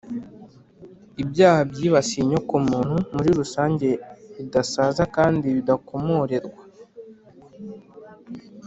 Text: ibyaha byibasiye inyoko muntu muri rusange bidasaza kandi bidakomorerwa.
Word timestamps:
ibyaha 1.21 1.61
byibasiye 1.71 2.21
inyoko 2.23 2.53
muntu 2.69 2.95
muri 3.13 3.29
rusange 3.39 3.89
bidasaza 4.35 5.03
kandi 5.15 5.45
bidakomorerwa. 5.57 6.61